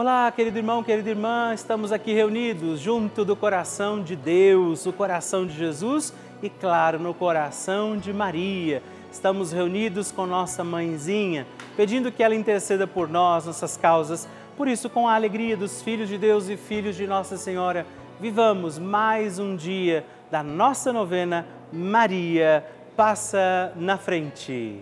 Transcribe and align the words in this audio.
Olá, 0.00 0.30
querido 0.30 0.56
irmão, 0.56 0.80
querida 0.80 1.10
irmã, 1.10 1.52
estamos 1.52 1.90
aqui 1.90 2.12
reunidos 2.12 2.78
junto 2.78 3.24
do 3.24 3.34
coração 3.34 4.00
de 4.00 4.14
Deus, 4.14 4.86
o 4.86 4.92
coração 4.92 5.44
de 5.44 5.52
Jesus 5.52 6.14
e, 6.40 6.48
claro, 6.48 7.00
no 7.00 7.12
coração 7.12 7.96
de 7.96 8.12
Maria. 8.12 8.80
Estamos 9.10 9.50
reunidos 9.50 10.12
com 10.12 10.24
nossa 10.24 10.62
mãezinha, 10.62 11.48
pedindo 11.76 12.12
que 12.12 12.22
ela 12.22 12.36
interceda 12.36 12.86
por 12.86 13.08
nós, 13.08 13.46
nossas 13.46 13.76
causas. 13.76 14.28
Por 14.56 14.68
isso, 14.68 14.88
com 14.88 15.08
a 15.08 15.16
alegria 15.16 15.56
dos 15.56 15.82
filhos 15.82 16.08
de 16.08 16.16
Deus 16.16 16.48
e 16.48 16.56
filhos 16.56 16.94
de 16.94 17.04
Nossa 17.04 17.36
Senhora, 17.36 17.84
vivamos 18.20 18.78
mais 18.78 19.40
um 19.40 19.56
dia 19.56 20.06
da 20.30 20.44
nossa 20.44 20.92
novena 20.92 21.44
Maria 21.72 22.64
Passa 22.96 23.72
na 23.74 23.98
Frente. 23.98 24.80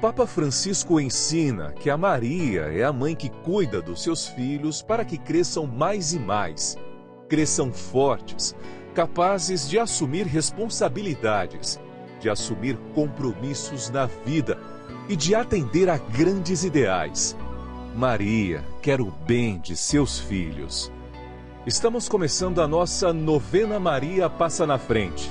Papa 0.00 0.26
Francisco 0.26 0.98
ensina 0.98 1.72
que 1.72 1.90
a 1.90 1.98
Maria 1.98 2.62
é 2.62 2.82
a 2.82 2.92
mãe 2.92 3.14
que 3.14 3.28
cuida 3.28 3.82
dos 3.82 4.02
seus 4.02 4.26
filhos 4.26 4.80
para 4.80 5.04
que 5.04 5.18
cresçam 5.18 5.66
mais 5.66 6.14
e 6.14 6.18
mais, 6.18 6.78
cresçam 7.28 7.70
fortes, 7.70 8.56
capazes 8.94 9.68
de 9.68 9.78
assumir 9.78 10.26
responsabilidades, 10.26 11.78
de 12.18 12.30
assumir 12.30 12.78
compromissos 12.94 13.90
na 13.90 14.06
vida 14.06 14.58
e 15.10 15.14
de 15.14 15.34
atender 15.34 15.90
a 15.90 15.98
grandes 15.98 16.64
ideais. 16.64 17.36
Maria 17.94 18.64
quer 18.80 19.00
o 19.00 19.12
bem 19.26 19.58
de 19.58 19.76
seus 19.76 20.18
filhos. 20.18 20.90
Estamos 21.66 22.08
começando 22.08 22.62
a 22.62 22.68
nossa 22.68 23.12
novena 23.12 23.78
Maria 23.78 24.30
Passa 24.30 24.66
na 24.66 24.78
Frente 24.78 25.30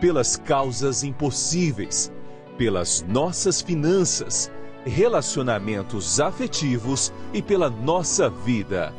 pelas 0.00 0.36
causas 0.36 1.02
impossíveis, 1.02 2.12
pelas 2.56 3.04
nossas 3.08 3.60
finanças, 3.60 4.50
relacionamentos 4.84 6.20
afetivos 6.20 7.12
e 7.32 7.42
pela 7.42 7.68
nossa 7.68 8.30
vida. 8.30 8.92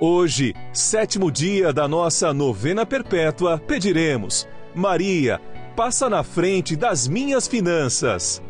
Hoje, 0.00 0.54
sétimo 0.72 1.30
dia 1.30 1.72
da 1.72 1.86
nossa 1.86 2.32
novena 2.34 2.84
perpétua, 2.84 3.58
pediremos: 3.58 4.48
Maria, 4.74 5.40
passa 5.76 6.10
na 6.10 6.22
frente 6.22 6.74
das 6.74 7.06
minhas 7.06 7.46
finanças. 7.46 8.42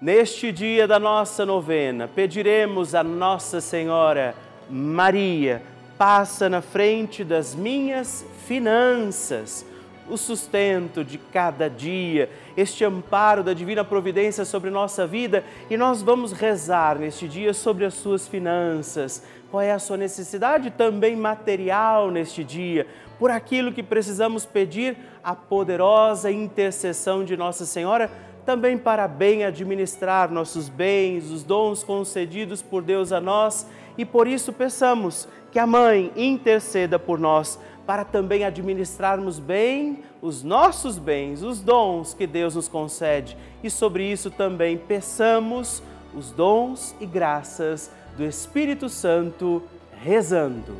Neste 0.00 0.52
dia 0.52 0.86
da 0.86 0.98
nossa 0.98 1.46
novena, 1.46 2.06
pediremos 2.06 2.94
a 2.94 3.02
Nossa 3.02 3.60
Senhora, 3.60 4.34
Maria, 4.68 5.62
passa 5.96 6.48
na 6.48 6.60
frente 6.60 7.24
das 7.24 7.54
minhas 7.54 8.26
finanças, 8.46 9.66
o 10.08 10.16
sustento 10.16 11.02
de 11.02 11.16
cada 11.16 11.68
dia, 11.68 12.28
este 12.56 12.84
amparo 12.84 13.42
da 13.42 13.54
divina 13.54 13.84
providência 13.84 14.44
sobre 14.44 14.70
nossa 14.70 15.06
vida 15.06 15.42
e 15.70 15.76
nós 15.76 16.02
vamos 16.02 16.32
rezar 16.32 16.98
neste 16.98 17.26
dia 17.26 17.54
sobre 17.54 17.84
as 17.84 17.94
suas 17.94 18.28
finanças. 18.28 19.22
Qual 19.50 19.62
é 19.62 19.72
a 19.72 19.78
sua 19.78 19.96
necessidade 19.96 20.70
também 20.70 21.16
material 21.16 22.10
neste 22.10 22.44
dia? 22.44 22.86
Por 23.18 23.30
aquilo 23.30 23.72
que 23.72 23.82
precisamos 23.82 24.44
pedir 24.44 24.96
a 25.22 25.34
poderosa 25.34 26.30
intercessão 26.30 27.24
de 27.24 27.36
Nossa 27.36 27.64
Senhora 27.64 28.10
também 28.44 28.76
para 28.76 29.08
bem 29.08 29.42
administrar 29.42 30.30
nossos 30.30 30.68
bens, 30.68 31.30
os 31.30 31.42
dons 31.42 31.82
concedidos 31.82 32.60
por 32.60 32.82
Deus 32.82 33.10
a 33.10 33.20
nós 33.20 33.66
e 33.96 34.04
por 34.04 34.28
isso 34.28 34.52
peçamos 34.52 35.26
que 35.50 35.58
a 35.58 35.66
Mãe 35.66 36.12
interceda 36.16 36.98
por 36.98 37.18
nós 37.18 37.58
para 37.86 38.04
também 38.04 38.44
administrarmos 38.44 39.38
bem 39.38 40.02
os 40.22 40.42
nossos 40.42 40.98
bens, 40.98 41.42
os 41.42 41.60
dons 41.60 42.14
que 42.14 42.26
Deus 42.26 42.54
nos 42.54 42.68
concede. 42.68 43.36
E 43.62 43.70
sobre 43.70 44.10
isso 44.10 44.30
também 44.30 44.78
peçamos 44.78 45.82
os 46.14 46.30
dons 46.30 46.94
e 47.00 47.06
graças 47.06 47.90
do 48.16 48.24
Espírito 48.24 48.88
Santo, 48.88 49.62
rezando. 50.02 50.76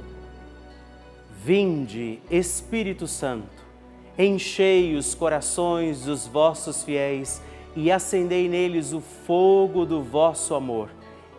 Vinde, 1.42 2.20
Espírito 2.31 3.06
Santo, 3.06 3.65
enchei 4.19 4.94
os 4.94 5.15
corações 5.15 6.04
dos 6.04 6.26
vossos 6.26 6.82
fiéis 6.82 7.42
e 7.76 7.91
acendei 7.92 8.48
neles 8.48 8.92
o 8.92 9.00
fogo 9.00 9.84
do 9.84 10.03
vosso 10.03 10.54
amor. 10.54 10.88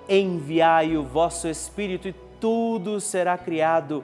Enviai 0.08 0.96
o 0.96 1.03
vosso 1.03 1.47
Espírito 1.47 2.08
e 2.08 2.16
tudo 2.40 3.00
será 3.02 3.36
criado 3.36 4.03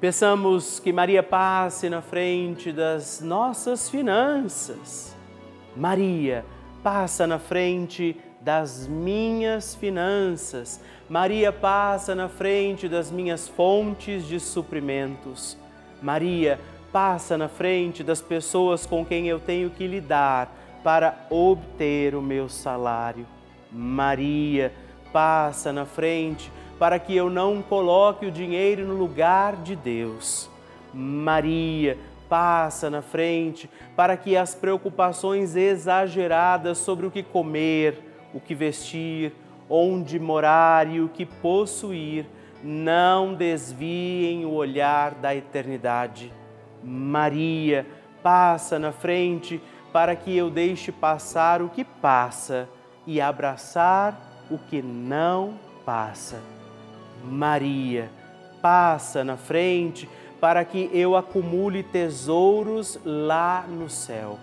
Peçamos 0.00 0.78
que 0.78 0.92
Maria 0.92 1.24
passe 1.24 1.90
na 1.90 2.00
frente 2.00 2.70
das 2.70 3.20
nossas 3.20 3.90
finanças. 3.90 5.12
Maria, 5.74 6.44
passa 6.84 7.26
na 7.26 7.40
frente 7.40 8.16
das 8.40 8.86
minhas 8.86 9.74
finanças. 9.74 10.80
Maria, 11.08 11.52
passa 11.52 12.14
na 12.14 12.28
frente 12.28 12.88
das 12.88 13.10
minhas 13.10 13.48
fontes 13.48 14.24
de 14.24 14.38
suprimentos. 14.38 15.58
Maria, 16.00 16.60
passa 16.92 17.36
na 17.36 17.48
frente 17.48 18.04
das 18.04 18.20
pessoas 18.20 18.86
com 18.86 19.04
quem 19.04 19.26
eu 19.26 19.40
tenho 19.40 19.68
que 19.68 19.84
lidar 19.84 20.80
para 20.84 21.26
obter 21.28 22.14
o 22.14 22.22
meu 22.22 22.48
salário. 22.48 23.26
Maria, 23.72 24.72
passa 25.12 25.72
na 25.72 25.84
frente 25.84 26.52
para 26.78 26.98
que 26.98 27.14
eu 27.16 27.28
não 27.28 27.60
coloque 27.60 28.26
o 28.26 28.30
dinheiro 28.30 28.86
no 28.86 28.94
lugar 28.94 29.56
de 29.56 29.74
Deus. 29.74 30.48
Maria, 30.94 31.98
passa 32.28 32.90
na 32.90 33.02
frente 33.02 33.68
para 33.96 34.16
que 34.16 34.36
as 34.36 34.54
preocupações 34.54 35.56
exageradas 35.56 36.78
sobre 36.78 37.06
o 37.06 37.10
que 37.10 37.22
comer, 37.22 38.00
o 38.32 38.40
que 38.40 38.54
vestir, 38.54 39.32
onde 39.68 40.18
morar 40.18 40.88
e 40.88 41.00
o 41.00 41.08
que 41.08 41.24
possuir 41.24 42.26
não 42.62 43.34
desviem 43.34 44.44
o 44.44 44.52
olhar 44.52 45.14
da 45.14 45.34
eternidade. 45.34 46.32
Maria, 46.82 47.86
passa 48.22 48.78
na 48.78 48.92
frente 48.92 49.60
para 49.92 50.14
que 50.14 50.36
eu 50.36 50.50
deixe 50.50 50.92
passar 50.92 51.62
o 51.62 51.68
que 51.68 51.84
passa 51.84 52.68
e 53.06 53.20
abraçar 53.20 54.46
o 54.50 54.58
que 54.58 54.82
não 54.82 55.54
passa. 55.84 56.57
Maria, 57.24 58.10
passa 58.60 59.22
na 59.24 59.36
frente 59.36 60.08
para 60.40 60.64
que 60.64 60.90
eu 60.92 61.16
acumule 61.16 61.82
tesouros 61.82 62.98
lá 63.04 63.64
no 63.68 63.88
céu. 63.88 64.38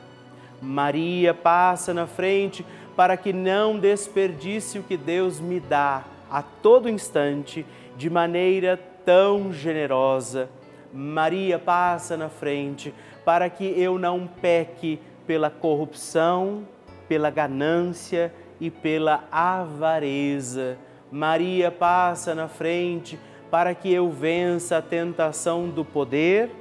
Maria, 0.61 1.33
passa 1.33 1.93
na 1.93 2.07
frente 2.07 2.65
para 2.95 3.17
que 3.17 3.33
não 3.33 3.77
desperdice 3.77 4.79
o 4.79 4.83
que 4.83 4.97
Deus 4.97 5.39
me 5.39 5.59
dá 5.59 6.03
a 6.29 6.41
todo 6.41 6.89
instante 6.89 7.65
de 7.95 8.09
maneira 8.09 8.79
tão 9.05 9.53
generosa. 9.53 10.49
Maria, 10.93 11.59
passa 11.59 12.17
na 12.17 12.29
frente 12.29 12.93
para 13.23 13.49
que 13.49 13.65
eu 13.65 13.99
não 13.99 14.27
peque 14.27 14.99
pela 15.27 15.49
corrupção, 15.49 16.63
pela 17.07 17.29
ganância 17.29 18.33
e 18.59 18.69
pela 18.69 19.23
avareza. 19.31 20.77
Maria 21.11 21.71
passa 21.71 22.33
na 22.33 22.47
frente 22.47 23.19
para 23.49 23.73
que 23.73 23.91
eu 23.91 24.09
vença 24.09 24.77
a 24.77 24.81
tentação 24.81 25.69
do 25.69 25.85
poder, 25.85 26.51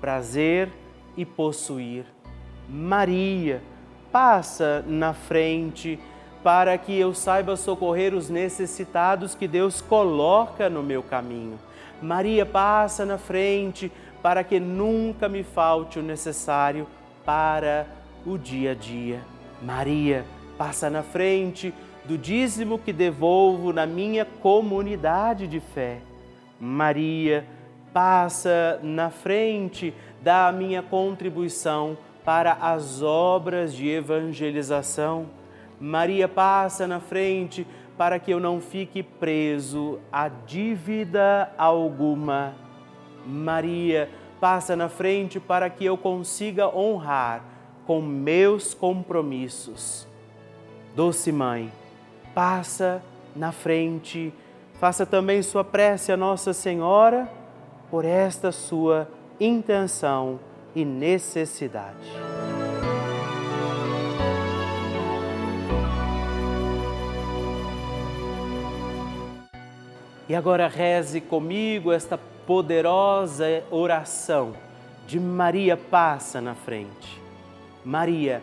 prazer 0.00 0.68
e 1.16 1.24
possuir. 1.24 2.04
Maria 2.68 3.62
passa 4.10 4.84
na 4.86 5.12
frente 5.12 5.98
para 6.42 6.76
que 6.76 6.98
eu 6.98 7.14
saiba 7.14 7.56
socorrer 7.56 8.14
os 8.14 8.28
necessitados 8.28 9.34
que 9.34 9.46
Deus 9.46 9.80
coloca 9.80 10.68
no 10.68 10.82
meu 10.82 11.02
caminho. 11.02 11.58
Maria 12.00 12.44
passa 12.44 13.06
na 13.06 13.16
frente 13.16 13.92
para 14.22 14.42
que 14.42 14.58
nunca 14.58 15.28
me 15.28 15.42
falte 15.42 15.98
o 15.98 16.02
necessário 16.02 16.86
para 17.24 17.86
o 18.26 18.36
dia 18.36 18.72
a 18.72 18.74
dia. 18.74 19.20
Maria 19.62 20.24
passa 20.58 20.90
na 20.90 21.02
frente 21.02 21.72
do 22.04 22.18
dízimo 22.18 22.78
que 22.78 22.92
devolvo 22.92 23.72
na 23.72 23.86
minha 23.86 24.24
comunidade 24.24 25.46
de 25.46 25.60
fé. 25.60 25.98
Maria 26.58 27.46
passa 27.92 28.80
na 28.82 29.10
frente 29.10 29.94
da 30.20 30.50
minha 30.50 30.82
contribuição 30.82 31.96
para 32.24 32.52
as 32.52 33.02
obras 33.02 33.74
de 33.74 33.88
evangelização. 33.88 35.26
Maria 35.80 36.28
passa 36.28 36.86
na 36.86 37.00
frente 37.00 37.66
para 37.96 38.18
que 38.18 38.30
eu 38.30 38.40
não 38.40 38.60
fique 38.60 39.02
preso 39.02 39.98
a 40.10 40.28
dívida 40.28 41.52
alguma. 41.58 42.54
Maria 43.26 44.08
passa 44.40 44.74
na 44.74 44.88
frente 44.88 45.38
para 45.38 45.70
que 45.70 45.84
eu 45.84 45.96
consiga 45.96 46.68
honrar 46.68 47.44
com 47.86 48.00
meus 48.00 48.74
compromissos. 48.74 50.08
Doce 50.94 51.32
Mãe, 51.32 51.70
passa 52.34 53.02
na 53.34 53.52
frente, 53.52 54.32
faça 54.80 55.06
também 55.06 55.42
sua 55.42 55.64
prece 55.64 56.12
a 56.12 56.16
Nossa 56.16 56.52
Senhora 56.52 57.28
por 57.90 58.04
esta 58.04 58.52
sua 58.52 59.08
intenção 59.38 60.40
e 60.74 60.84
necessidade. 60.84 62.12
E 70.28 70.34
agora 70.34 70.66
reze 70.68 71.20
comigo 71.20 71.92
esta 71.92 72.18
poderosa 72.46 73.62
oração 73.70 74.54
de 75.06 75.20
Maria 75.20 75.76
passa 75.76 76.40
na 76.40 76.54
frente. 76.54 77.20
Maria 77.84 78.42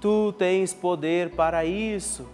Tu 0.00 0.32
tens 0.38 0.72
poder 0.72 1.30
para 1.30 1.64
isso. 1.64 2.26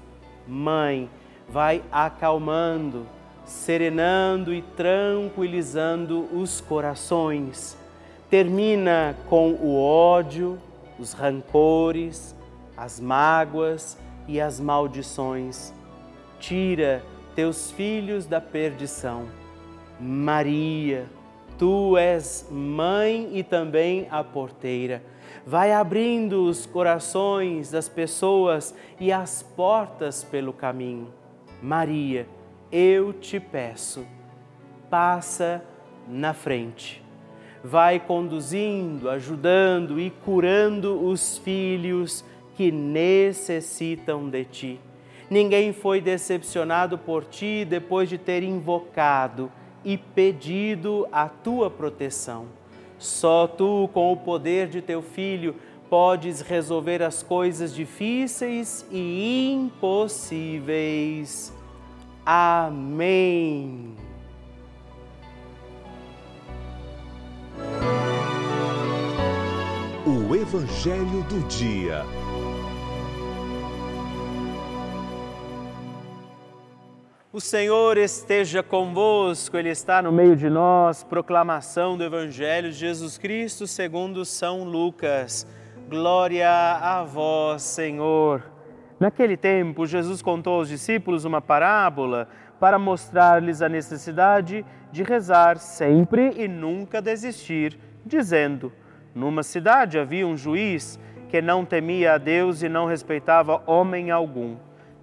Mãe, 0.47 1.11
vai 1.49 1.83
acalmando, 1.91 3.07
serenando 3.45 4.55
e 4.55 4.63
tranquilizando 4.63 6.29
os 6.33 6.61
corações. 6.61 7.77
Termina 8.31 9.17
com 9.29 9.53
o 9.53 9.81
ódio, 9.81 10.59
os 10.99 11.13
rancores, 11.13 12.37
as 12.77 13.01
mágoas 13.01 13.99
e 14.29 14.41
as 14.41 14.61
maldições. 14.61 15.73
Tira 16.39 17.03
teus 17.35 17.71
filhos 17.71 18.27
da 18.27 18.41
perdição. 18.41 19.27
Maria, 19.99 21.07
tu 21.59 21.97
és 21.97 22.47
mãe 22.51 23.31
e 23.33 23.43
também 23.43 24.07
a 24.11 24.23
porteira. 24.23 25.03
Vai 25.47 25.73
abrindo 25.73 26.45
os 26.45 26.67
corações 26.67 27.71
das 27.71 27.89
pessoas 27.89 28.75
e 28.99 29.13
as 29.13 29.43
portas 29.43 30.25
pelo 30.25 30.53
caminho. 30.53 31.13
Maria, 31.63 32.27
eu 32.71 33.13
te 33.13 33.39
peço, 33.39 34.07
passa 34.91 35.63
na 36.09 36.35
frente. 36.35 37.03
Vai 37.63 37.99
conduzindo, 37.99 39.09
ajudando 39.11 40.01
e 40.01 40.11
curando 40.11 41.05
os 41.05 41.39
filhos 41.39 42.25
que 42.57 42.71
necessitam 42.71 44.29
de 44.29 44.45
ti. 44.45 44.81
Ninguém 45.29 45.73
foi 45.73 46.01
decepcionado 46.01 46.97
por 46.97 47.25
ti 47.25 47.65
depois 47.65 48.09
de 48.09 48.17
ter 48.17 48.43
invocado 48.43 49.51
e 49.85 49.97
pedido 49.97 51.07
a 51.11 51.29
tua 51.29 51.71
proteção. 51.71 52.47
Só 53.07 53.47
tu, 53.47 53.89
com 53.95 54.13
o 54.13 54.17
poder 54.17 54.69
de 54.69 54.83
teu 54.83 55.01
filho, 55.01 55.55
podes 55.89 56.41
resolver 56.41 57.01
as 57.03 57.23
coisas 57.23 57.73
difíceis 57.75 58.85
e 58.91 59.53
impossíveis. 59.53 61.53
Amém. 62.25 63.95
O 70.05 70.35
Evangelho 70.35 71.23
do 71.29 71.47
Dia. 71.47 72.05
O 77.37 77.41
Senhor 77.41 77.99
esteja 77.99 78.63
convosco, 78.63 79.59
Ele 79.59 79.69
está 79.69 80.01
no 80.01 80.11
meio 80.11 80.35
de 80.35 80.49
nós. 80.49 81.05
Proclamação 81.05 81.95
do 81.95 82.03
Evangelho 82.03 82.71
de 82.71 82.79
Jesus 82.79 83.19
Cristo 83.19 83.67
segundo 83.67 84.25
São 84.25 84.65
Lucas. 84.65 85.47
Glória 85.87 86.49
a 86.49 87.05
vós, 87.05 87.61
Senhor. 87.61 88.43
Naquele 88.99 89.37
tempo, 89.37 89.85
Jesus 89.85 90.23
contou 90.23 90.55
aos 90.55 90.71
discípulos 90.71 91.27
uma 91.27 91.43
parábola 91.43 92.27
para 92.59 92.79
mostrar-lhes 92.79 93.61
a 93.61 93.69
necessidade 93.69 94.65
de 94.91 95.03
rezar 95.03 95.59
sempre 95.59 96.33
e 96.39 96.49
nunca 96.49 97.03
desistir, 97.03 97.79
dizendo: 98.03 98.73
Numa 99.15 99.43
cidade 99.43 99.99
havia 99.99 100.27
um 100.27 100.39
juiz 100.39 100.99
que 101.29 101.43
não 101.43 101.67
temia 101.67 102.15
a 102.15 102.19
Deus 102.19 102.63
e 102.63 102.69
não 102.71 102.87
respeitava 102.87 103.63
homem 103.67 104.11
algum. 104.11 104.57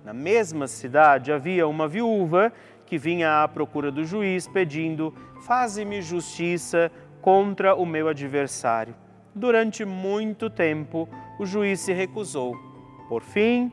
Na 0.03 0.13
mesma 0.13 0.67
cidade 0.67 1.31
havia 1.31 1.65
uma 1.65 1.87
viúva 1.87 2.51
que 2.85 2.97
vinha 2.97 3.41
à 3.41 3.47
procura 3.47 3.89
do 3.89 4.03
juiz 4.03 4.47
pedindo: 4.47 5.13
Faze-me 5.45 6.01
justiça 6.01 6.91
contra 7.21 7.73
o 7.73 7.85
meu 7.85 8.09
adversário. 8.09 8.93
Durante 9.33 9.85
muito 9.85 10.49
tempo, 10.49 11.07
o 11.39 11.45
juiz 11.45 11.79
se 11.79 11.93
recusou. 11.93 12.53
Por 13.07 13.21
fim, 13.21 13.71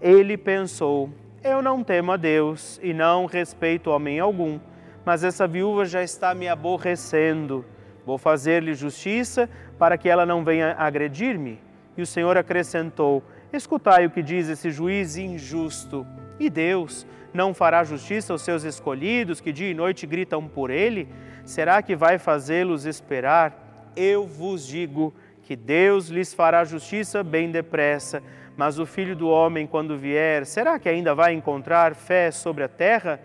ele 0.00 0.38
pensou: 0.38 1.10
Eu 1.44 1.60
não 1.60 1.84
temo 1.84 2.12
a 2.12 2.16
Deus 2.16 2.80
e 2.82 2.94
não 2.94 3.26
respeito 3.26 3.90
homem 3.90 4.18
algum, 4.18 4.58
mas 5.04 5.22
essa 5.22 5.46
viúva 5.46 5.84
já 5.84 6.02
está 6.02 6.34
me 6.34 6.48
aborrecendo. 6.48 7.62
Vou 8.06 8.16
fazer-lhe 8.16 8.72
justiça 8.72 9.50
para 9.78 9.98
que 9.98 10.08
ela 10.08 10.24
não 10.24 10.42
venha 10.42 10.74
agredir-me. 10.78 11.60
E 11.94 12.00
o 12.00 12.06
Senhor 12.06 12.38
acrescentou: 12.38 13.22
Escutai 13.52 14.04
o 14.04 14.10
que 14.10 14.22
diz 14.22 14.48
esse 14.48 14.70
juiz 14.70 15.16
injusto. 15.16 16.06
E 16.38 16.50
Deus 16.50 17.06
não 17.32 17.54
fará 17.54 17.82
justiça 17.82 18.32
aos 18.32 18.42
seus 18.42 18.62
escolhidos 18.62 19.40
que 19.40 19.52
dia 19.52 19.70
e 19.70 19.74
noite 19.74 20.06
gritam 20.06 20.46
por 20.46 20.70
ele? 20.70 21.08
Será 21.44 21.82
que 21.82 21.96
vai 21.96 22.18
fazê-los 22.18 22.84
esperar? 22.84 23.92
Eu 23.96 24.26
vos 24.26 24.66
digo 24.66 25.14
que 25.42 25.56
Deus 25.56 26.08
lhes 26.08 26.34
fará 26.34 26.62
justiça 26.64 27.24
bem 27.24 27.50
depressa. 27.50 28.22
Mas 28.56 28.78
o 28.78 28.84
filho 28.84 29.16
do 29.16 29.28
homem, 29.28 29.66
quando 29.66 29.96
vier, 29.96 30.44
será 30.44 30.78
que 30.78 30.88
ainda 30.88 31.14
vai 31.14 31.32
encontrar 31.32 31.94
fé 31.94 32.30
sobre 32.30 32.64
a 32.64 32.68
terra? 32.68 33.20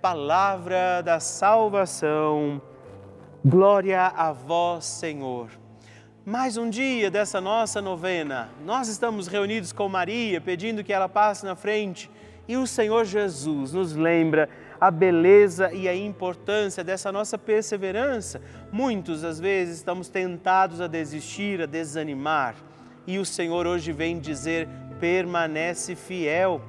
Palavra 0.00 1.02
da 1.02 1.18
salvação. 1.18 2.62
Glória 3.44 4.06
a 4.06 4.30
vós, 4.30 4.84
Senhor 4.84 5.63
mais 6.26 6.56
um 6.56 6.70
dia 6.70 7.10
dessa 7.10 7.38
nossa 7.38 7.82
novena. 7.82 8.48
Nós 8.64 8.88
estamos 8.88 9.26
reunidos 9.26 9.72
com 9.72 9.86
Maria, 9.90 10.40
pedindo 10.40 10.82
que 10.82 10.92
ela 10.92 11.06
passe 11.06 11.44
na 11.44 11.54
frente, 11.54 12.10
e 12.48 12.56
o 12.56 12.66
Senhor 12.66 13.04
Jesus 13.04 13.74
nos 13.74 13.94
lembra 13.94 14.48
a 14.80 14.90
beleza 14.90 15.70
e 15.72 15.86
a 15.86 15.94
importância 15.94 16.82
dessa 16.82 17.12
nossa 17.12 17.36
perseverança. 17.36 18.40
Muitos, 18.72 19.22
às 19.22 19.38
vezes, 19.38 19.76
estamos 19.76 20.08
tentados 20.08 20.80
a 20.80 20.86
desistir, 20.86 21.60
a 21.60 21.66
desanimar. 21.66 22.54
e 23.06 23.18
o 23.18 23.24
Senhor 23.24 23.66
hoje 23.66 23.92
vem 23.92 24.18
dizer: 24.18 24.66
permanece 24.98 25.94
fiel. 25.94 26.62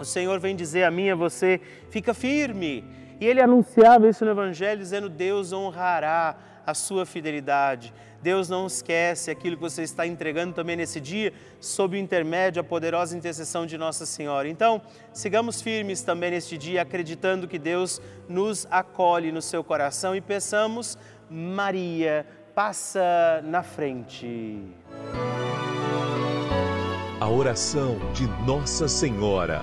O 0.00 0.04
Senhor 0.04 0.40
vem 0.40 0.56
dizer 0.56 0.84
a 0.84 0.90
mim 0.90 1.04
e 1.04 1.10
a 1.10 1.14
você: 1.14 1.60
fica 1.90 2.14
firme. 2.14 2.82
E 3.20 3.26
ele 3.26 3.40
anunciava 3.40 4.08
isso 4.08 4.24
no 4.24 4.30
Evangelho, 4.30 4.80
dizendo: 4.80 5.08
Deus 5.08 5.52
honrará 5.52 6.36
a 6.64 6.74
sua 6.74 7.06
fidelidade. 7.06 7.92
Deus 8.20 8.48
não 8.48 8.66
esquece 8.66 9.30
aquilo 9.30 9.56
que 9.56 9.62
você 9.62 9.82
está 9.82 10.06
entregando 10.06 10.52
também 10.52 10.76
nesse 10.76 11.00
dia, 11.00 11.32
sob 11.60 11.96
o 11.96 11.98
intermédio, 11.98 12.60
a 12.60 12.64
poderosa 12.64 13.16
intercessão 13.16 13.64
de 13.64 13.78
Nossa 13.78 14.04
Senhora. 14.04 14.48
Então, 14.48 14.82
sigamos 15.12 15.62
firmes 15.62 16.02
também 16.02 16.32
neste 16.32 16.58
dia, 16.58 16.82
acreditando 16.82 17.48
que 17.48 17.58
Deus 17.58 18.02
nos 18.28 18.66
acolhe 18.70 19.32
no 19.32 19.40
seu 19.40 19.62
coração 19.62 20.14
e 20.16 20.20
peçamos, 20.20 20.98
Maria, 21.30 22.26
passa 22.54 23.40
na 23.44 23.62
frente. 23.62 24.60
A 27.20 27.28
oração 27.28 27.98
de 28.12 28.26
Nossa 28.44 28.88
Senhora. 28.88 29.62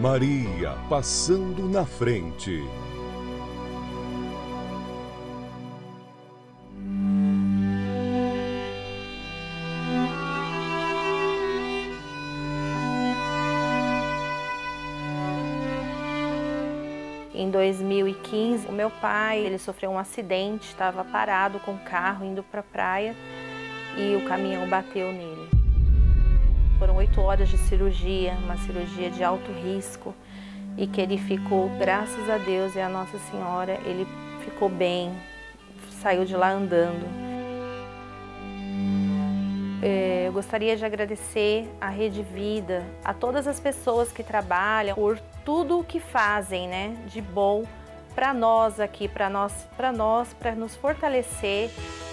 Maria 0.00 0.78
passando 0.88 1.68
na 1.68 1.84
frente. 1.84 2.62
Em 17.34 17.50
2015, 17.50 18.68
o 18.68 18.72
meu 18.72 18.90
pai 18.90 19.40
ele 19.40 19.58
sofreu 19.58 19.90
um 19.90 19.98
acidente, 19.98 20.68
estava 20.68 21.02
parado 21.02 21.58
com 21.58 21.74
o 21.74 21.78
carro 21.78 22.24
indo 22.24 22.44
para 22.44 22.60
a 22.60 22.62
praia 22.62 23.16
e 23.96 24.14
o 24.14 24.24
caminhão 24.28 24.68
bateu 24.68 25.12
nele. 25.12 25.57
Foram 26.78 26.96
oito 26.96 27.20
horas 27.20 27.48
de 27.48 27.58
cirurgia, 27.58 28.32
uma 28.44 28.56
cirurgia 28.58 29.10
de 29.10 29.24
alto 29.24 29.50
risco 29.50 30.14
e 30.76 30.86
que 30.86 31.00
ele 31.00 31.18
ficou, 31.18 31.68
graças 31.70 32.30
a 32.30 32.38
Deus 32.38 32.76
e 32.76 32.80
a 32.80 32.88
Nossa 32.88 33.18
Senhora, 33.30 33.80
ele 33.84 34.06
ficou 34.44 34.68
bem, 34.68 35.12
saiu 36.00 36.24
de 36.24 36.36
lá 36.36 36.52
andando. 36.52 37.04
É, 39.82 40.24
eu 40.28 40.32
gostaria 40.32 40.76
de 40.76 40.84
agradecer 40.84 41.68
à 41.80 41.88
Rede 41.88 42.22
Vida, 42.22 42.84
a 43.04 43.12
todas 43.12 43.48
as 43.48 43.58
pessoas 43.58 44.12
que 44.12 44.22
trabalham 44.22 44.94
por 44.94 45.18
tudo 45.44 45.80
o 45.80 45.84
que 45.84 45.98
fazem, 45.98 46.68
né, 46.68 46.96
de 47.06 47.20
bom 47.20 47.64
para 48.14 48.34
nós 48.34 48.80
aqui, 48.80 49.08
para 49.08 49.28
nós, 49.28 49.52
para 49.76 49.92
nós, 49.92 50.32
para 50.34 50.52
nos 50.54 50.74
fortalecer 50.76 51.70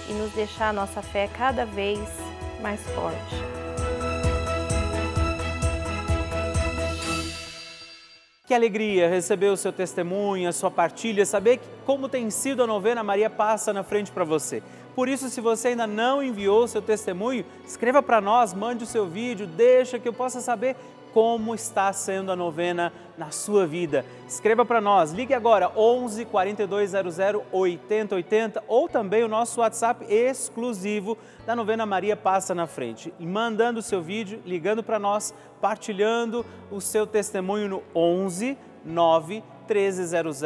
e 0.08 0.14
nos 0.14 0.32
deixar 0.34 0.70
a 0.70 0.74
nossa 0.74 1.02
fé 1.02 1.28
cada 1.28 1.66
vez 1.66 2.00
mais 2.62 2.82
forte. 2.92 3.65
Que 8.46 8.54
alegria 8.54 9.10
receber 9.10 9.48
o 9.48 9.58
seu 9.58 9.74
testemunho, 9.74 10.48
a 10.48 10.52
sua 10.52 10.70
partilha, 10.70 11.26
saber 11.26 11.60
como 11.84 12.08
tem 12.08 12.30
sido 12.30 12.62
a 12.62 12.68
novena 12.68 13.04
Maria 13.04 13.28
Passa 13.28 13.74
na 13.74 13.82
frente 13.82 14.12
para 14.12 14.24
você. 14.24 14.62
Por 14.94 15.10
isso, 15.10 15.30
se 15.30 15.42
você 15.42 15.70
ainda 15.70 15.88
não 15.88 16.22
enviou 16.22 16.64
o 16.64 16.68
seu 16.68 16.80
testemunho, 16.80 17.44
escreva 17.66 18.04
para 18.04 18.22
nós, 18.22 18.54
mande 18.54 18.84
o 18.84 18.88
seu 18.88 19.08
vídeo, 19.08 19.48
deixa 19.48 19.98
que 19.98 20.08
eu 20.08 20.14
possa 20.14 20.42
saber 20.42 20.76
como 21.16 21.56
está 21.56 21.94
sendo 21.94 22.30
a 22.30 22.36
novena 22.36 22.92
na 23.18 23.32
sua 23.32 23.66
vida. 23.66 24.06
Escreva 24.28 24.66
para 24.66 24.82
nós, 24.82 25.14
ligue 25.14 25.34
agora 25.34 25.72
11 25.74 26.26
4200 26.26 27.18
8080 27.54 28.62
ou 28.68 28.90
também 28.90 29.24
o 29.24 29.28
nosso 29.30 29.62
WhatsApp 29.62 30.06
exclusivo 30.14 31.18
da 31.46 31.56
novena 31.56 31.86
Maria 31.86 32.18
Passa 32.18 32.54
na 32.54 32.68
Frente. 32.68 33.14
E 33.18 33.26
mandando 33.26 33.80
o 33.80 33.82
seu 33.82 34.02
vídeo, 34.02 34.42
ligando 34.46 34.84
para 34.84 35.00
nós, 35.00 35.34
partilhando 35.62 36.46
o 36.70 36.82
seu 36.82 37.08
testemunho 37.08 37.70
no 37.70 37.84
11 37.96 38.58
9 38.84 39.42
1300 39.70 40.42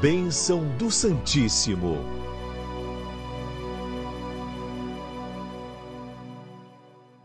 Bênção 0.00 0.62
do 0.76 0.90
Santíssimo. 0.90 1.96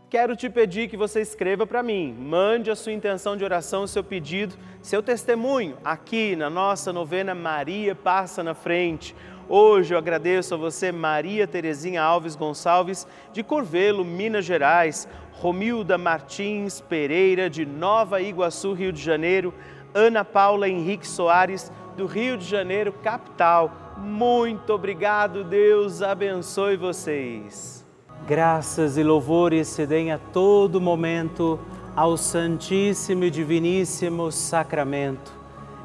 Quero 0.08 0.34
te 0.34 0.48
pedir 0.48 0.88
que 0.88 0.96
você 0.96 1.20
escreva 1.20 1.66
para 1.66 1.82
mim, 1.82 2.16
mande 2.18 2.70
a 2.70 2.74
sua 2.74 2.92
intenção 2.92 3.36
de 3.36 3.44
oração, 3.44 3.86
seu 3.86 4.02
pedido, 4.02 4.54
seu 4.80 5.02
testemunho 5.02 5.76
aqui 5.84 6.34
na 6.34 6.48
nossa 6.48 6.94
novena 6.94 7.34
Maria 7.34 7.94
Passa 7.94 8.42
na 8.42 8.54
Frente. 8.54 9.14
Hoje 9.46 9.92
eu 9.92 9.98
agradeço 9.98 10.54
a 10.54 10.56
você, 10.56 10.90
Maria 10.90 11.46
Terezinha 11.46 12.02
Alves 12.02 12.34
Gonçalves, 12.34 13.06
de 13.34 13.42
Corvelo, 13.42 14.02
Minas 14.02 14.46
Gerais, 14.46 15.06
Romilda 15.32 15.98
Martins 15.98 16.80
Pereira, 16.80 17.50
de 17.50 17.66
Nova 17.66 18.22
Iguaçu, 18.22 18.72
Rio 18.72 18.94
de 18.94 19.02
Janeiro, 19.02 19.52
Ana 19.94 20.24
Paula 20.24 20.70
Henrique 20.70 21.06
Soares, 21.06 21.70
do 21.96 22.06
Rio 22.06 22.36
de 22.36 22.44
Janeiro, 22.44 22.92
capital. 22.92 23.70
Muito 23.98 24.72
obrigado, 24.72 25.44
Deus 25.44 26.02
abençoe 26.02 26.76
vocês. 26.76 27.84
Graças 28.26 28.96
e 28.96 29.02
louvores 29.02 29.68
se 29.68 29.86
deem 29.86 30.12
a 30.12 30.18
todo 30.18 30.80
momento 30.80 31.58
ao 31.94 32.16
Santíssimo 32.16 33.24
e 33.24 33.30
Diviníssimo 33.30 34.32
Sacramento. 34.32 35.32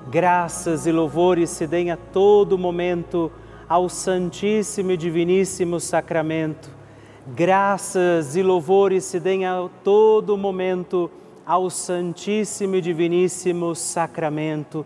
Graças 0.09 0.87
e 0.87 0.91
louvores 0.91 1.49
se 1.49 1.67
deem 1.67 1.91
a 1.91 1.97
todo 1.97 2.57
momento 2.57 3.31
ao 3.67 3.89
Santíssimo 3.89 4.91
e 4.91 4.97
Diviníssimo 4.97 5.79
Sacramento. 5.79 6.69
Graças 7.27 8.37
e 8.37 8.43
louvores 8.43 9.03
se 9.03 9.19
deem 9.19 9.45
a 9.45 9.67
todo 9.83 10.37
momento 10.37 11.11
ao 11.45 11.69
Santíssimo 11.69 12.75
e 12.75 12.81
Diviníssimo 12.81 13.75
Sacramento 13.75 14.85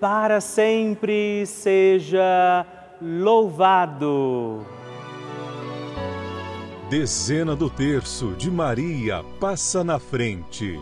para 0.00 0.40
sempre 0.40 1.44
seja 1.46 2.64
louvado. 3.00 4.64
Dezena 6.88 7.54
do 7.54 7.68
terço 7.68 8.32
de 8.32 8.50
Maria 8.50 9.24
passa 9.40 9.82
na 9.82 9.98
frente. 9.98 10.80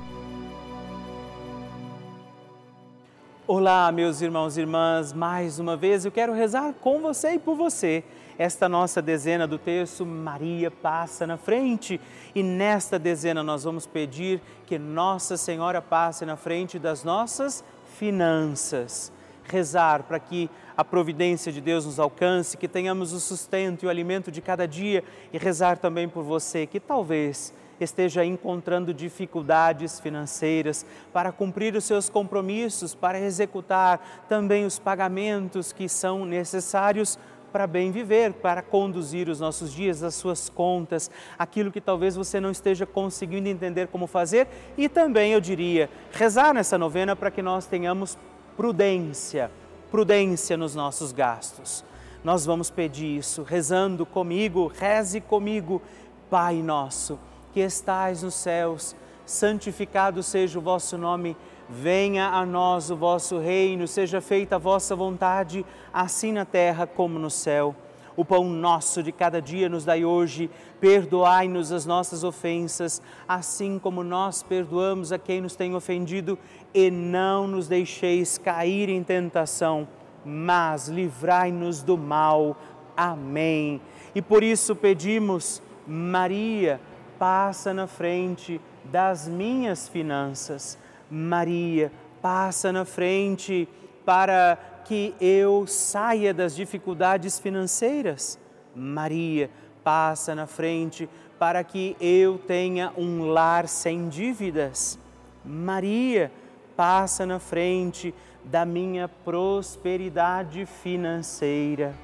Olá, 3.47 3.91
meus 3.91 4.21
irmãos 4.21 4.57
e 4.57 4.61
irmãs, 4.61 5.13
mais 5.13 5.59
uma 5.59 5.77
vez 5.77 6.05
eu 6.05 6.13
quero 6.13 6.33
rezar 6.33 6.75
com 6.75 7.01
você 7.01 7.35
e 7.35 7.39
por 7.39 7.57
você. 7.57 8.05
Esta 8.39 8.69
nossa 8.69 9.01
dezena 9.01 9.47
do 9.47 9.57
terço, 9.57 10.05
Maria 10.05 10.71
passa 10.71 11.27
na 11.27 11.39
frente. 11.39 11.99
E 12.35 12.43
nesta 12.43 12.99
dezena 12.99 13.43
nós 13.43 13.65
vamos 13.65 13.87
pedir 13.87 14.43
que 14.67 14.79
Nossa 14.79 15.37
Senhora 15.39 15.81
passe 15.81 16.27
na 16.27 16.37
frente 16.37 16.79
das 16.79 17.03
nossas 17.03 17.65
finanças. 17.99 19.13
Rezar 19.45 20.03
para 20.03 20.19
que 20.19 20.51
a 20.77 20.85
providência 20.85 21.53
de 21.53 21.61
Deus 21.61 21.87
nos 21.87 21.99
alcance, 21.99 22.57
que 22.57 22.69
tenhamos 22.69 23.13
o 23.13 23.21
sustento 23.21 23.85
e 23.85 23.87
o 23.87 23.91
alimento 23.91 24.31
de 24.31 24.41
cada 24.41 24.67
dia 24.67 25.03
e 25.33 25.39
rezar 25.39 25.79
também 25.79 26.09
por 26.09 26.23
você 26.23 26.67
que 26.67 26.81
talvez 26.81 27.55
esteja 27.81 28.25
encontrando 28.25 28.93
dificuldades 28.93 30.01
financeiras 30.01 30.85
para 31.13 31.31
cumprir 31.33 31.75
os 31.77 31.85
seus 31.85 32.09
compromissos, 32.09 32.95
para 32.95 33.21
executar 33.21 34.25
também 34.29 34.65
os 34.65 34.79
pagamentos 34.79 35.73
que 35.73 35.89
são 35.89 36.25
necessários 36.25 37.19
para 37.53 37.67
bem 37.67 37.91
viver, 37.91 38.33
para 38.35 38.63
conduzir 38.63 39.29
os 39.29 39.41
nossos 39.41 39.73
dias, 39.73 40.03
as 40.03 40.15
suas 40.15 40.49
contas, 40.49 41.11
aquilo 41.39 41.73
que 41.73 41.81
talvez 41.81 42.17
você 42.17 42.41
não 42.41 42.51
esteja 42.51 42.85
conseguindo 42.85 43.49
entender 43.49 43.89
como 43.89 44.07
fazer 44.07 44.47
e 44.77 44.89
também, 44.89 45.33
eu 45.33 45.41
diria, 45.41 45.89
rezar 46.13 46.53
nessa 46.53 46.77
novena 46.77 47.17
para 47.17 47.31
que 47.31 47.43
nós 47.43 47.67
tenhamos 47.67 48.19
prudência, 48.57 49.51
prudência 49.91 50.57
nos 50.57 50.75
nossos 50.75 51.13
gastos. 51.13 51.85
Nós 52.25 52.45
vamos 52.45 52.71
pedir 52.71 53.19
isso 53.19 53.43
rezando 53.43 54.05
comigo, 54.05 54.73
reze 54.77 55.21
comigo, 55.21 55.81
Pai 56.29 56.57
nosso, 56.57 57.21
que 57.53 57.61
estais 57.61 58.25
nos 58.25 58.35
céus, 58.35 58.97
santificado 59.25 60.23
seja 60.23 60.59
o 60.59 60.63
vosso 60.63 60.99
nome, 60.99 61.37
venha 61.69 62.29
a 62.29 62.47
nós 62.47 62.91
o 62.91 62.97
vosso 62.97 63.39
reino, 63.39 63.87
seja 63.89 64.21
feita 64.21 64.57
a 64.57 64.59
vossa 64.59 64.95
vontade, 64.95 65.65
assim 65.93 66.33
na 66.33 66.45
terra 66.45 66.87
como 66.87 67.19
no 67.19 67.31
céu. 67.31 67.75
O 68.17 68.25
pão 68.25 68.45
nosso 68.45 69.03
de 69.03 69.13
cada 69.13 69.43
dia 69.43 69.69
nos 69.69 69.85
dai 69.85 70.05
hoje, 70.05 70.49
perdoai-nos 70.81 71.71
as 71.71 71.85
nossas 71.85 72.25
ofensas, 72.25 73.03
assim 73.29 73.79
como 73.79 74.03
nós 74.03 74.43
perdoamos 74.43 75.13
a 75.13 75.19
quem 75.19 75.43
nos 75.43 75.55
tem 75.55 75.75
ofendido, 75.75 76.39
e 76.73 76.91
não 76.91 77.47
nos 77.47 77.69
deixeis 77.69 78.39
cair 78.39 78.89
em 78.89 79.03
tentação, 79.03 79.87
mas 80.25 80.89
livrai-nos 80.89 81.83
do 81.83 81.99
mal. 81.99 82.57
Amém. 82.97 83.83
E 84.15 84.23
por 84.23 84.43
isso 84.43 84.75
pedimos, 84.75 85.63
Maria, 85.87 86.81
passa 87.19 87.75
na 87.75 87.87
frente 87.87 88.59
das 88.85 89.29
minhas 89.29 89.89
finanças. 89.89 90.79
Maria, 91.11 91.93
passa 92.21 92.73
na 92.73 92.85
frente 92.85 93.69
para 94.05 94.59
que 94.85 95.15
eu 95.21 95.67
saia 95.67 96.33
das 96.33 96.55
dificuldades 96.55 97.39
financeiras. 97.39 98.39
Maria, 98.75 99.51
passa 99.83 100.35
na 100.35 100.47
frente 100.47 101.09
para 101.39 101.63
que 101.63 101.97
eu 102.01 102.39
tenha 102.39 102.93
um 102.97 103.27
lar 103.27 103.69
sem 103.69 104.09
dívidas. 104.09 104.99
Maria, 105.45 106.31
passa 106.77 107.25
na 107.27 107.39
frente 107.39 108.15
da 108.45 108.65
minha 108.65 109.09
prosperidade 109.09 110.67
financeira. 110.67 111.95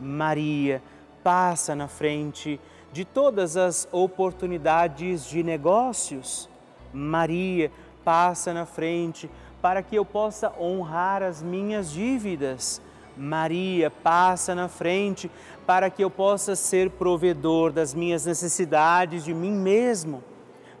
Maria, 0.00 0.82
passa 1.22 1.74
na 1.74 1.88
frente 1.88 2.60
de 2.92 3.04
todas 3.04 3.56
as 3.56 3.88
oportunidades 3.90 5.24
de 5.24 5.42
negócios. 5.42 6.48
Maria, 6.92 7.70
passa 8.04 8.52
na 8.52 8.66
frente 8.66 9.30
para 9.60 9.82
que 9.82 9.96
eu 9.96 10.04
possa 10.04 10.52
honrar 10.60 11.22
as 11.22 11.42
minhas 11.42 11.90
dívidas. 11.90 12.80
Maria 13.16 13.90
passa 13.90 14.54
na 14.54 14.68
frente 14.68 15.30
para 15.66 15.90
que 15.90 16.02
eu 16.02 16.10
possa 16.10 16.56
ser 16.56 16.90
provedor 16.90 17.72
das 17.72 17.94
minhas 17.94 18.26
necessidades 18.26 19.24
de 19.24 19.32
mim 19.32 19.52
mesmo. 19.52 20.22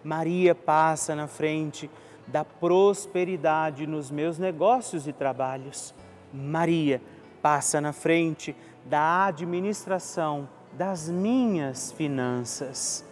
Maria 0.02 0.54
passa 0.54 1.14
na 1.14 1.26
frente 1.26 1.90
da 2.26 2.44
prosperidade 2.44 3.86
nos 3.86 4.10
meus 4.10 4.38
negócios 4.38 5.06
e 5.06 5.12
trabalhos. 5.12 5.94
Maria 6.32 7.00
passa 7.40 7.80
na 7.80 7.92
frente 7.92 8.56
da 8.84 9.26
administração 9.26 10.48
das 10.72 11.08
minhas 11.08 11.92
finanças. 11.92 13.04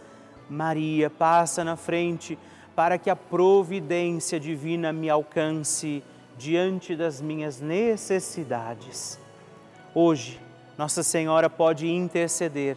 Maria 0.49 1.09
passa 1.09 1.62
na 1.62 1.77
frente 1.77 2.38
para 2.74 2.98
que 2.98 3.11
a 3.11 3.16
providência 3.16 4.38
divina 4.38 4.92
me 4.92 5.11
alcance 5.11 6.02
diante 6.38 6.96
das 6.96 7.20
minhas 7.20 7.61
necessidades. 7.61 9.18
Hoje, 9.94 10.40
Nossa 10.78 11.02
Senhora 11.02 11.50
pode 11.50 11.88
interceder 11.88 12.76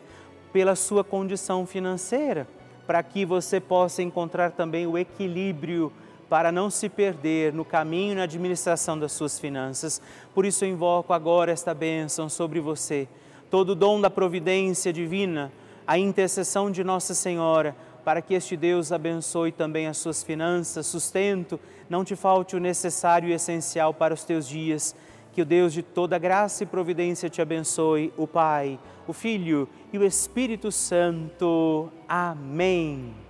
pela 0.51 0.75
sua 0.75 1.03
condição 1.03 1.65
financeira, 1.65 2.47
para 2.86 3.01
que 3.01 3.25
você 3.25 3.60
possa 3.60 4.03
encontrar 4.03 4.51
também 4.51 4.86
o 4.86 4.97
equilíbrio 4.97 5.91
para 6.29 6.51
não 6.51 6.69
se 6.69 6.89
perder 6.89 7.53
no 7.53 7.63
caminho 7.63 8.13
e 8.13 8.15
na 8.15 8.23
administração 8.23 8.97
das 8.97 9.12
suas 9.12 9.39
finanças. 9.39 10.01
Por 10.34 10.45
isso 10.45 10.65
eu 10.65 10.69
invoco 10.69 11.13
agora 11.13 11.51
esta 11.51 11.73
bênção 11.73 12.27
sobre 12.27 12.60
você, 12.60 13.08
todo 13.49 13.69
o 13.69 13.75
dom 13.75 14.01
da 14.01 14.10
providência 14.10 14.91
divina, 14.91 15.51
a 15.86 15.97
intercessão 15.97 16.71
de 16.71 16.84
Nossa 16.84 17.13
Senhora 17.13 17.75
para 18.03 18.21
que 18.21 18.33
este 18.33 18.57
Deus 18.57 18.91
abençoe 18.91 19.51
também 19.51 19.87
as 19.87 19.97
suas 19.97 20.23
finanças, 20.23 20.85
sustento, 20.87 21.59
não 21.89 22.03
te 22.03 22.15
falte 22.15 22.55
o 22.55 22.59
necessário 22.59 23.29
e 23.29 23.33
essencial 23.33 23.93
para 23.93 24.13
os 24.13 24.23
teus 24.23 24.47
dias. 24.47 24.95
Que 25.31 25.41
o 25.41 25.45
Deus 25.45 25.73
de 25.73 25.81
toda 25.81 26.19
graça 26.19 26.63
e 26.63 26.67
providência 26.67 27.29
te 27.29 27.41
abençoe, 27.41 28.13
o 28.15 28.27
Pai, 28.27 28.79
o 29.07 29.13
Filho 29.13 29.67
e 29.91 29.97
o 29.97 30.03
Espírito 30.03 30.71
Santo. 30.71 31.89
Amém. 32.07 33.22